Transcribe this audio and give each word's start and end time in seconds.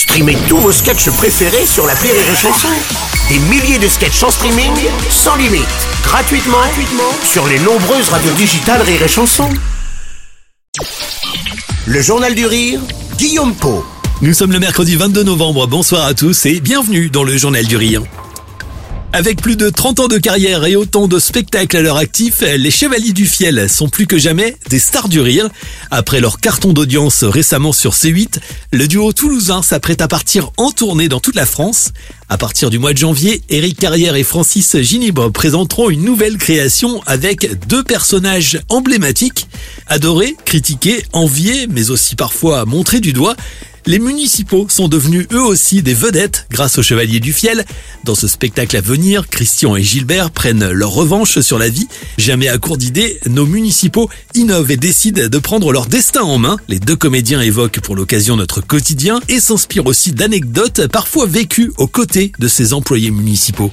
Streamez 0.00 0.38
tous 0.48 0.56
vos 0.56 0.72
sketchs 0.72 1.10
préférés 1.10 1.66
sur 1.66 1.86
la 1.86 1.92
Rire 1.92 2.14
et 2.14 2.34
Chanson. 2.34 2.68
Des 3.28 3.38
milliers 3.38 3.78
de 3.78 3.86
sketchs 3.86 4.22
en 4.22 4.30
streaming, 4.30 4.72
sans 5.10 5.36
limite, 5.36 5.68
gratuitement, 6.02 6.56
sur 7.22 7.46
les 7.46 7.58
nombreuses 7.58 8.08
radios 8.08 8.32
digitales 8.32 8.80
Rire 8.80 9.02
et 9.02 9.08
Chanson. 9.08 9.50
Le 11.86 12.00
Journal 12.00 12.34
du 12.34 12.46
Rire, 12.46 12.80
Guillaume 13.18 13.54
Po. 13.54 13.84
Nous 14.22 14.32
sommes 14.32 14.52
le 14.52 14.58
mercredi 14.58 14.96
22 14.96 15.22
novembre, 15.22 15.66
bonsoir 15.66 16.06
à 16.06 16.14
tous 16.14 16.46
et 16.46 16.60
bienvenue 16.60 17.10
dans 17.10 17.22
le 17.22 17.36
Journal 17.36 17.66
du 17.66 17.76
Rire. 17.76 18.02
Avec 19.12 19.42
plus 19.42 19.56
de 19.56 19.68
30 19.68 20.00
ans 20.00 20.08
de 20.08 20.18
carrière 20.18 20.64
et 20.64 20.76
autant 20.76 21.08
de 21.08 21.18
spectacles 21.18 21.78
à 21.78 21.82
leur 21.82 21.96
actif, 21.96 22.42
les 22.42 22.70
Chevaliers 22.70 23.12
du 23.12 23.26
Fiel 23.26 23.68
sont 23.68 23.88
plus 23.88 24.06
que 24.06 24.18
jamais 24.18 24.56
des 24.68 24.78
stars 24.78 25.08
du 25.08 25.20
rire. 25.20 25.48
Après 25.90 26.20
leur 26.20 26.38
carton 26.38 26.72
d'audience 26.72 27.24
récemment 27.24 27.72
sur 27.72 27.92
C8, 27.92 28.38
le 28.72 28.86
duo 28.86 29.12
toulousain 29.12 29.62
s'apprête 29.62 30.00
à 30.00 30.06
partir 30.06 30.52
en 30.58 30.70
tournée 30.70 31.08
dans 31.08 31.18
toute 31.18 31.34
la 31.34 31.44
France. 31.44 31.90
À 32.28 32.38
partir 32.38 32.70
du 32.70 32.78
mois 32.78 32.92
de 32.92 32.98
janvier, 32.98 33.42
Eric 33.48 33.80
Carrière 33.80 34.14
et 34.14 34.22
Francis 34.22 34.80
Ginibre 34.80 35.32
présenteront 35.32 35.90
une 35.90 36.04
nouvelle 36.04 36.38
création 36.38 37.02
avec 37.04 37.66
deux 37.66 37.82
personnages 37.82 38.60
emblématiques, 38.68 39.48
adorés, 39.88 40.36
critiqués, 40.44 41.04
enviés, 41.12 41.66
mais 41.68 41.90
aussi 41.90 42.14
parfois 42.14 42.64
montrés 42.64 43.00
du 43.00 43.12
doigt. 43.12 43.34
Les 43.86 43.98
municipaux 43.98 44.66
sont 44.68 44.88
devenus 44.88 45.26
eux 45.32 45.42
aussi 45.42 45.82
des 45.82 45.94
vedettes 45.94 46.46
grâce 46.50 46.78
aux 46.78 46.82
Chevaliers 46.82 47.20
du 47.20 47.32
Fiel. 47.32 47.64
Dans 48.04 48.14
ce 48.14 48.28
spectacle 48.28 48.76
à 48.76 48.80
venir, 48.80 49.28
Christian 49.28 49.76
et 49.76 49.82
Gilbert 49.82 50.30
prennent 50.30 50.70
leur 50.70 50.90
revanche 50.90 51.40
sur 51.40 51.58
la 51.58 51.68
vie. 51.68 51.88
Jamais 52.18 52.48
à 52.48 52.58
court 52.58 52.76
d'idées, 52.76 53.18
nos 53.26 53.46
municipaux 53.46 54.10
innovent 54.34 54.70
et 54.70 54.76
décident 54.76 55.28
de 55.28 55.38
prendre 55.38 55.72
leur 55.72 55.86
destin 55.86 56.22
en 56.22 56.38
main. 56.38 56.56
Les 56.68 56.78
deux 56.78 56.96
comédiens 56.96 57.40
évoquent 57.40 57.80
pour 57.80 57.96
l'occasion 57.96 58.36
notre 58.36 58.60
quotidien 58.60 59.20
et 59.28 59.40
s'inspirent 59.40 59.86
aussi 59.86 60.12
d'anecdotes 60.12 60.86
parfois 60.86 61.26
vécues 61.26 61.72
aux 61.78 61.86
côtés 61.86 62.32
de 62.38 62.48
ces 62.48 62.74
employés 62.74 63.10
municipaux. 63.10 63.72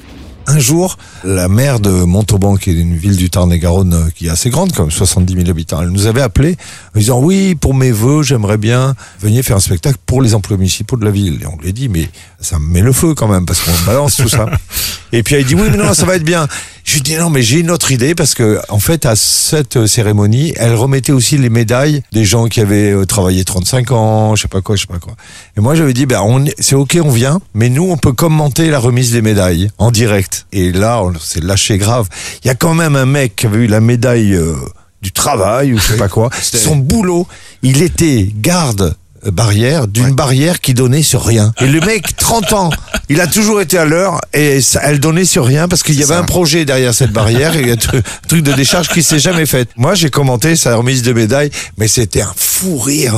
Un 0.50 0.59
jour, 0.59 0.98
la 1.26 1.50
maire 1.50 1.81
de 1.81 1.90
Montauban, 1.90 2.56
qui 2.56 2.70
est 2.70 2.73
une 2.73 2.95
ville 2.95 3.17
du 3.17 3.30
Tarn-et-Garonne 3.30 3.94
euh, 3.94 4.09
qui 4.16 4.28
est 4.28 4.30
assez 4.30 4.50
grande, 4.50 4.72
comme 4.72 4.90
70 4.90 5.34
000 5.34 5.50
habitants, 5.50 5.81
elle 5.81 5.90
nous 5.90 6.08
avait 6.08 6.22
appelé 6.22 6.56
en 6.95 7.00
disant 7.00 7.20
oui, 7.20 7.56
pour 7.56 7.73
mes 7.73 7.92
vœux, 7.92 8.23
j'aimerais 8.23 8.58
bien 8.58 8.95
venir 9.20 9.44
faire 9.44 9.58
un 9.58 9.62
spectacle 9.62 9.98
pour 10.06 10.22
les 10.22 10.34
emplois 10.36 10.56
municipaux 10.56 10.95
de 10.95 11.03
la 11.03 11.12
ville. 11.12 11.40
Et 11.42 11.45
on 11.45 11.58
lui 11.58 11.68
a 11.68 11.72
dit 11.73 11.90
mais 11.90 12.09
ça 12.40 12.59
me 12.59 12.66
met 12.66 12.81
le 12.81 12.94
feu 12.94 13.14
quand 13.14 13.28
même 13.28 13.45
parce 13.45 13.59
qu'on 13.59 13.86
balance 13.86 14.16
tout 14.16 14.30
ça. 14.30 14.45
Et 15.11 15.23
puis 15.23 15.36
elle 15.36 15.45
dit 15.45 15.55
oui, 15.55 15.69
mais 15.72 15.77
non, 15.77 15.94
ça 15.94 16.05
va 16.05 16.16
être 16.16 16.23
bien. 16.23 16.47
Je 16.83 16.94
lui 16.94 17.02
dis 17.02 17.16
non, 17.16 17.30
mais 17.30 17.41
j'ai 17.41 17.59
une 17.59 17.72
autre 17.72 17.91
idée 17.91 18.16
parce 18.16 18.33
que 18.33 18.59
en 18.69 18.80
fait 18.80 19.05
à 19.05 19.16
cette 19.16 19.88
cérémonie, 19.88 20.53
elle 20.55 20.73
remettait 20.73 21.11
aussi 21.11 21.38
les 21.38 21.50
médailles 21.50 22.02
des 22.13 22.23
gens 22.23 22.47
qui 22.47 22.61
avaient 22.61 22.91
euh, 22.91 23.05
travaillé 23.05 23.44
35 23.44 23.91
ans, 23.91 24.35
je 24.35 24.44
sais 24.44 24.47
pas 24.47 24.61
quoi, 24.61 24.75
je 24.75 24.81
sais 24.81 24.88
pas 24.88 25.00
quoi. 25.00 25.16
Et 25.58 25.61
moi 25.61 25.75
j'avais 25.75 25.94
dit 25.94 26.05
ben 26.05 26.22
on 26.22 26.45
c'est 26.59 26.75
ok, 26.75 26.97
on 27.03 27.09
vient, 27.09 27.39
mais 27.53 27.69
nous 27.69 27.89
on 27.89 27.97
peut 27.97 28.13
commenter 28.13 28.69
la 28.69 28.80
remise 28.80 29.11
des 29.11 29.22
médailles 29.22 29.69
en 29.78 29.91
direct. 29.91 30.45
Et 30.53 30.72
là 30.72 31.02
on 31.03 31.13
s'est 31.19 31.41
lâché 31.41 31.78
grave. 31.78 32.08
Il 32.44 32.47
y 32.47 32.52
a 32.52 32.55
quand 32.55 32.73
même 32.73 32.95
un 32.95 33.05
mec 33.05 33.35
qui 33.35 33.47
avait 33.47 33.66
eu 33.66 33.67
la 33.67 33.81
médaille 33.81 34.33
euh, 34.33 34.55
du 35.02 35.11
travail 35.11 35.73
ou 35.73 35.78
je 35.78 35.83
sais 35.83 35.97
pas 35.97 36.09
quoi. 36.09 36.30
Son 36.41 36.75
boulot, 36.78 37.28
il 37.63 37.81
était 37.81 38.30
garde 38.33 38.95
barrière 39.25 39.87
d'une 39.87 40.13
barrière 40.13 40.59
qui 40.59 40.73
donnait 40.73 41.03
sur 41.03 41.23
rien. 41.23 41.53
Et 41.59 41.67
le 41.67 41.79
mec, 41.81 42.15
30 42.15 42.53
ans, 42.53 42.69
il 43.09 43.21
a 43.21 43.27
toujours 43.27 43.61
été 43.61 43.77
à 43.77 43.85
l'heure 43.85 44.19
et 44.33 44.61
ça, 44.61 44.81
elle 44.83 44.99
donnait 44.99 45.25
sur 45.25 45.45
rien 45.45 45.67
parce 45.67 45.83
qu'il 45.83 45.95
y 45.95 46.03
avait 46.03 46.15
un 46.15 46.23
projet 46.23 46.65
derrière 46.65 46.93
cette 46.93 47.11
barrière 47.11 47.55
et 47.55 47.61
il 47.61 47.67
y 47.67 47.71
a 47.71 47.73
un 47.73 48.01
truc 48.27 48.43
de 48.43 48.53
décharge 48.53 48.89
qui 48.89 49.03
s'est 49.03 49.19
jamais 49.19 49.45
fait. 49.45 49.69
Moi, 49.75 49.95
j'ai 49.95 50.09
commenté 50.09 50.55
sa 50.55 50.75
remise 50.75 51.01
de 51.01 51.13
médaille, 51.13 51.49
mais 51.77 51.88
c'était 51.88 52.21
un 52.21 52.33
fou 52.35 52.77
rire. 52.77 53.15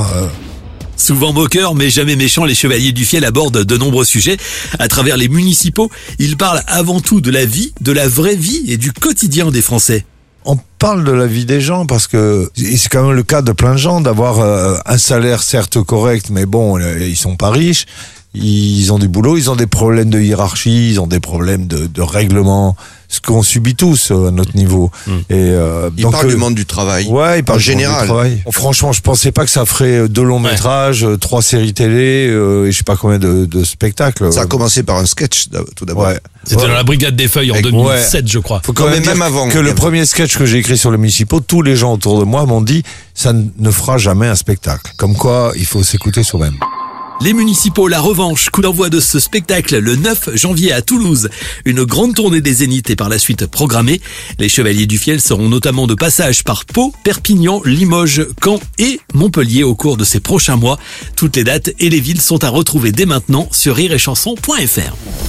Souvent 0.96 1.32
moqueur, 1.32 1.76
mais 1.76 1.90
jamais 1.90 2.18
méchant, 2.18 2.44
les 2.44 2.56
Chevaliers 2.56 2.92
du 2.92 3.06
Fiel 3.06 3.24
abordent 3.24 3.64
de 3.64 3.78
nombreux 3.78 4.04
sujets. 4.04 4.38
À 4.80 4.90
travers 4.90 5.16
les 5.16 5.30
municipaux, 5.30 5.90
ils 6.20 6.36
parlent 6.36 6.62
avant 6.68 7.00
tout 7.00 7.22
de 7.22 7.32
la 7.32 7.46
vie, 7.46 7.74
de 7.80 7.94
la 7.94 8.08
vraie 8.08 8.36
vie 8.36 8.66
et 8.68 8.76
du 8.76 8.92
quotidien 8.92 9.50
des 9.50 9.62
Français 9.62 10.06
on 10.50 10.58
parle 10.80 11.04
de 11.04 11.12
la 11.12 11.28
vie 11.28 11.46
des 11.46 11.62
gens 11.62 11.86
parce 11.86 12.08
que 12.08 12.50
c'est 12.56 12.90
quand 12.90 13.04
même 13.04 13.16
le 13.16 13.22
cas 13.22 13.44
de 13.44 13.52
plein 13.52 13.74
de 13.74 13.78
gens 13.78 14.02
d'avoir 14.02 14.40
euh, 14.40 14.78
un 14.88 14.98
salaire 14.98 15.44
certes 15.44 15.80
correct, 15.84 16.32
mais 16.32 16.48
bon, 16.48 16.80
euh, 16.80 16.98
ils 17.00 17.16
sont 17.16 17.36
pas 17.36 17.52
riches. 17.52 17.86
Ils 18.36 18.94
ont 18.94 19.00
du 19.00 19.08
boulot, 19.08 19.38
ils 19.38 19.50
ont 19.50 19.56
des 19.56 19.66
problèmes 19.66 20.12
de 20.12 20.20
hiérarchie, 20.20 20.92
ils 20.92 21.00
ont 21.00 21.08
des 21.08 21.20
problèmes 21.20 21.66
de, 21.66 21.88
de 21.88 22.02
règlement, 22.02 22.76
ce 23.08 23.20
qu'on 23.22 23.42
subit 23.42 23.74
tous 23.74 24.12
euh, 24.12 24.28
à 24.28 24.32
notre 24.32 24.56
niveau. 24.56 24.92
Hmm. 25.08 25.18
Et 25.32 25.34
euh, 25.34 25.90
il 25.98 26.08
parle 26.08 26.28
du 26.28 26.36
monde 26.36 26.54
du 26.54 26.68
travail. 26.68 27.08
Ouais, 27.08 27.40
il 27.40 27.44
parle 27.44 27.58
en 27.58 27.62
général. 27.62 28.02
Du 28.02 28.08
travail. 28.08 28.44
Franchement, 28.52 28.92
je 28.92 29.02
pensais 29.02 29.32
pas 29.32 29.46
que 29.46 29.50
ça 29.50 29.66
ferait 29.66 30.08
deux 30.08 30.22
longs 30.22 30.40
métrages, 30.40 31.08
trois 31.20 31.42
séries 31.42 31.74
télé 31.74 32.30
et 32.30 32.72
je 32.72 32.78
sais 32.78 32.84
pas 32.84 32.96
combien 32.96 33.18
de, 33.18 33.46
de, 33.46 33.64
spectacles. 33.64 34.32
Ça 34.32 34.42
a 34.42 34.46
commencé 34.46 34.84
par 34.84 34.98
un 34.98 35.08
sketch 35.08 35.48
tout 35.76 35.86
d'abord. 35.86 36.08
Ouais. 36.08 36.20
C'était 36.44 36.68
dans 36.68 36.74
la 36.74 36.84
Brigade 36.84 37.16
des 37.16 37.28
Feuilles 37.28 37.52
en 37.52 37.60
2007, 37.60 38.28
je 38.28 38.40
crois. 38.40 38.62
Faut 38.64 38.74
quand 38.74 38.90
même, 38.90 39.06
même 39.06 39.24
avant 39.24 39.50
que 39.50 39.58
le 39.58 39.74
premier 39.74 40.06
sketch 40.06 40.38
que 40.38 40.46
j'ai 40.46 40.58
écrit 40.58 40.78
sur 40.78 40.92
le 40.92 40.98
municipaux, 40.98 41.40
tous 41.40 41.64
les 41.64 41.76
gens 41.76 41.94
autour 41.94 42.20
de 42.20 42.26
moi 42.26 42.46
m'ont 42.46 42.62
dit 42.62 42.84
ça 43.16 43.34
ne 43.34 43.72
fera 43.72 43.98
jamais 43.98 44.28
un 44.28 44.36
spectacle. 44.36 44.94
Comme 44.98 45.16
quoi, 45.16 45.52
il 45.56 45.66
faut 45.66 45.82
s'écouter 45.82 46.22
soi-même. 46.24 46.56
Les 47.22 47.34
municipaux, 47.34 47.90
la 47.90 48.00
revanche, 48.00 48.50
coup 48.50 48.62
d'envoi 48.62 48.90
de 48.90 49.02
ce 49.02 49.20
spectacle 49.20 49.78
le 49.78 49.98
9 49.98 50.36
janvier 50.36 50.72
à 50.72 50.82
Toulouse. 50.82 51.30
Une 51.66 51.84
grande 51.84 52.16
tournée 52.16 52.40
des 52.40 52.54
Zéniths 52.54 52.90
est 52.90 52.96
par 52.96 53.10
la 53.10 53.20
suite 53.20 53.46
programmée. 53.46 54.00
Les 54.40 54.48
Chevaliers 54.48 54.86
du 54.86 54.98
Fiel 54.98 55.20
seront 55.20 55.50
notamment 55.50 55.86
de 55.86 55.96
passage 55.96 56.46
par 56.46 56.64
Pau, 56.64 56.94
Perpignan, 57.04 57.62
Limoges, 57.66 58.26
Caen 58.42 58.62
et 58.78 59.02
Montpellier 59.14 59.64
au 59.64 59.76
cours 59.76 59.98
de 59.98 60.06
ces 60.06 60.22
prochains 60.22 60.56
mois. 60.56 60.80
Toutes 61.18 61.36
les 61.36 61.44
dates 61.44 61.72
et 61.80 61.90
les 61.90 62.00
villes 62.00 62.22
sont 62.22 62.42
à 62.46 62.50
retrouver 62.50 62.94
dès 62.94 63.06
maintenant 63.06 63.50
sur 63.52 63.76
rireetchanson.fr. 63.76 65.29